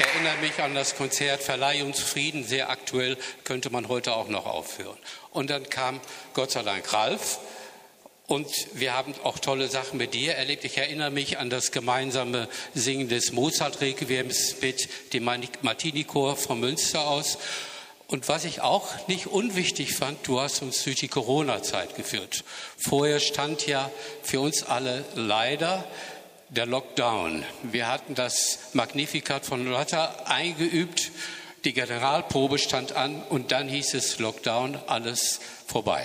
Ich 0.00 0.06
erinnere 0.06 0.38
mich 0.38 0.58
an 0.62 0.74
das 0.74 0.96
Konzert 0.96 1.42
Verleih 1.42 1.84
uns 1.84 2.00
Frieden, 2.00 2.42
sehr 2.42 2.70
aktuell, 2.70 3.18
könnte 3.44 3.68
man 3.68 3.88
heute 3.88 4.16
auch 4.16 4.28
noch 4.28 4.46
aufführen. 4.46 4.96
Und 5.30 5.50
dann 5.50 5.68
kam 5.68 6.00
Gott 6.32 6.52
sei 6.52 6.62
Dank 6.62 6.90
Ralf, 6.94 7.38
und 8.26 8.48
wir 8.72 8.94
haben 8.94 9.12
auch 9.24 9.40
tolle 9.40 9.68
Sachen 9.68 9.98
mit 9.98 10.14
dir 10.14 10.36
erlebt. 10.36 10.64
Ich 10.64 10.78
erinnere 10.78 11.10
mich 11.10 11.38
an 11.38 11.50
das 11.50 11.70
gemeinsame 11.70 12.48
Singen 12.72 13.10
des 13.10 13.32
Mozart-Requiems 13.32 14.62
mit 14.62 14.88
dem 15.12 15.24
Martini-Chor 15.24 16.36
von 16.36 16.60
Münster 16.60 17.06
aus. 17.06 17.36
Und 18.06 18.28
was 18.28 18.44
ich 18.44 18.62
auch 18.62 18.86
nicht 19.06 19.26
unwichtig 19.26 19.94
fand, 19.94 20.26
du 20.26 20.40
hast 20.40 20.62
uns 20.62 20.82
durch 20.84 20.96
die 20.96 21.08
Corona-Zeit 21.08 21.94
geführt. 21.96 22.44
Vorher 22.78 23.20
stand 23.20 23.66
ja 23.66 23.90
für 24.22 24.40
uns 24.40 24.62
alle 24.62 25.04
leider 25.14 25.84
der 26.50 26.66
Lockdown. 26.66 27.44
Wir 27.62 27.86
hatten 27.86 28.14
das 28.14 28.58
Magnificat 28.72 29.46
von 29.46 29.66
Lotta 29.66 30.24
eingeübt. 30.26 31.12
Die 31.64 31.72
Generalprobe 31.72 32.58
stand 32.58 32.92
an 32.92 33.22
und 33.22 33.52
dann 33.52 33.68
hieß 33.68 33.94
es 33.94 34.18
Lockdown, 34.18 34.78
alles 34.86 35.40
vorbei. 35.66 36.04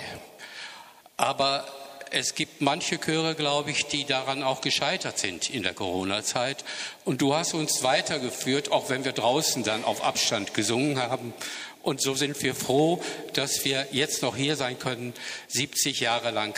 Aber 1.16 1.66
es 2.12 2.34
gibt 2.34 2.60
manche 2.60 3.00
Chöre, 3.00 3.34
glaube 3.34 3.72
ich, 3.72 3.86
die 3.86 4.04
daran 4.04 4.44
auch 4.44 4.60
gescheitert 4.60 5.18
sind 5.18 5.50
in 5.50 5.64
der 5.64 5.74
Corona-Zeit. 5.74 6.64
Und 7.04 7.22
du 7.22 7.34
hast 7.34 7.54
uns 7.54 7.82
weitergeführt, 7.82 8.70
auch 8.70 8.88
wenn 8.88 9.04
wir 9.04 9.12
draußen 9.12 9.64
dann 9.64 9.84
auf 9.84 10.04
Abstand 10.04 10.54
gesungen 10.54 10.98
haben. 10.98 11.34
Und 11.82 12.00
so 12.00 12.14
sind 12.14 12.40
wir 12.42 12.54
froh, 12.54 13.02
dass 13.32 13.64
wir 13.64 13.88
jetzt 13.90 14.22
noch 14.22 14.36
hier 14.36 14.54
sein 14.54 14.78
können, 14.78 15.12
70 15.48 16.00
Jahre 16.00 16.30
lang 16.30 16.56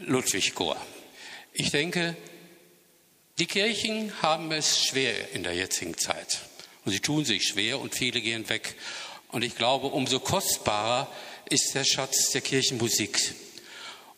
Ludwig-Chor. 0.00 0.76
Ich 1.52 1.70
denke, 1.70 2.16
die 3.38 3.46
Kirchen 3.46 4.12
haben 4.22 4.50
es 4.52 4.84
schwer 4.84 5.32
in 5.32 5.42
der 5.42 5.54
jetzigen 5.54 5.96
Zeit. 5.96 6.40
Und 6.84 6.92
sie 6.92 7.00
tun 7.00 7.24
sich 7.24 7.44
schwer 7.44 7.80
und 7.80 7.94
viele 7.94 8.20
gehen 8.20 8.48
weg. 8.48 8.74
Und 9.32 9.42
ich 9.42 9.56
glaube, 9.56 9.88
umso 9.88 10.20
kostbarer 10.20 11.08
ist 11.48 11.74
der 11.74 11.84
Schatz 11.84 12.30
der 12.30 12.40
Kirchenmusik 12.40 13.34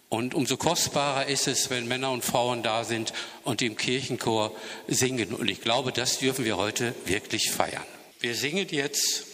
und 0.08 0.34
umso 0.34 0.56
kostbarer 0.56 1.26
ist 1.26 1.48
es, 1.48 1.68
wenn 1.68 1.86
Männer 1.86 2.10
und 2.12 2.24
Frauen 2.24 2.62
da 2.62 2.84
sind 2.84 3.12
und 3.44 3.60
im 3.60 3.76
Kirchenchor 3.76 4.52
singen. 4.86 5.34
Und 5.34 5.50
ich 5.50 5.60
glaube, 5.60 5.92
das 5.92 6.18
dürfen 6.18 6.46
wir 6.46 6.56
heute 6.56 6.94
wirklich 7.04 7.50
feiern. 7.50 7.84
Wir 8.20 8.34
singen 8.34 8.66
jetzt 8.70 9.24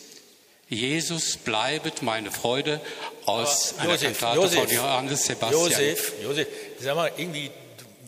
Jesus 0.69 1.37
bleibet 1.37 2.03
meine 2.03 2.31
Freude 2.33 2.81
aus 3.27 3.75
Josef, 3.77 3.81
einer 3.81 3.99
Kantate 3.99 4.49
von 4.49 4.71
Johannes 4.71 5.27
Sebastian. 5.27 5.63
Josef, 5.63 6.13
Josef, 6.23 6.49
sag 6.81 6.97
mal, 6.97 7.13
irgendwie 7.17 7.51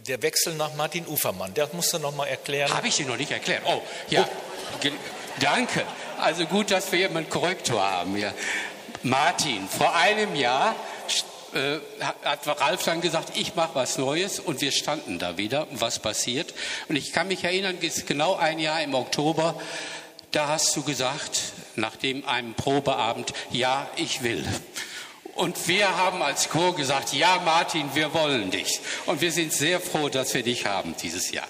der 0.07 0.23
Wechsel 0.23 0.55
nach 0.55 0.75
Martin 0.75 1.07
Ufermann, 1.07 1.53
das 1.55 1.73
musst 1.73 1.93
du 1.93 1.99
noch 1.99 2.15
mal 2.15 2.27
erklären. 2.27 2.73
Habe 2.73 2.89
ich 2.89 2.97
dir 2.97 3.07
noch 3.07 3.17
nicht 3.17 3.31
erklärt? 3.31 3.63
Oh, 3.67 3.83
ja, 4.09 4.29
oh. 4.29 4.89
danke. 5.41 5.85
Also 6.21 6.47
gut, 6.47 6.71
dass 6.71 6.91
wir 6.93 7.01
jemanden 7.01 7.29
Korrektor 7.29 7.83
haben. 7.83 8.17
Ja. 8.17 8.33
Martin, 9.03 9.69
vor 9.69 9.95
einem 9.95 10.35
Jahr 10.35 10.75
äh, 11.55 11.79
hat 12.25 12.47
Ralf 12.61 12.85
dann 12.85 13.01
gesagt, 13.01 13.37
ich 13.37 13.55
mache 13.55 13.75
was 13.75 13.99
Neues 13.99 14.41
und 14.41 14.61
wir 14.61 14.73
standen 14.73 15.19
da 15.19 15.37
wieder, 15.37 15.67
was 15.71 15.99
passiert. 15.99 16.55
Und 16.89 16.97
ich 16.97 17.13
kann 17.13 17.29
mich 17.29 17.45
erinnern, 17.45 17.79
genau 18.07 18.37
ein 18.37 18.59
Jahr 18.59 18.83
im 18.83 18.95
Oktober, 18.95 19.61
da 20.33 20.49
hast 20.49 20.75
du 20.77 20.83
gesagt, 20.83 21.41
nach 21.77 21.97
dem 21.97 22.27
einem 22.27 22.55
Probeabend, 22.55 23.33
ja, 23.51 23.89
ich 23.97 24.23
will. 24.23 24.45
Und 25.37 25.69
wir 25.69 25.97
haben 25.99 26.23
als 26.23 26.49
Chor 26.49 26.75
gesagt, 26.75 27.13
ja, 27.13 27.41
Martin, 27.45 27.91
wir 27.93 28.15
wollen 28.15 28.51
dich. 28.51 28.81
Und 29.05 29.21
wir 29.21 29.31
sind 29.31 29.53
sehr 29.53 29.81
froh, 29.81 30.09
dass 30.09 30.33
wir 30.33 30.43
dich 30.43 30.65
haben 30.65 30.95
dieses 31.01 31.31
Jahr. 31.31 31.47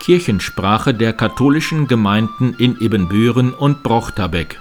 Kirchensprache 0.00 0.94
der 0.94 1.12
katholischen 1.12 1.86
Gemeinden 1.86 2.54
in 2.54 2.80
Ibbenbüren 2.80 3.52
und 3.52 3.82
Brochterbeck 3.82 4.58